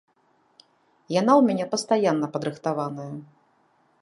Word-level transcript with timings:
Яна 1.17 1.33
ў 1.35 1.41
мяне 1.49 1.65
пастаянна 1.75 2.27
падрыхтаваная. 2.39 3.11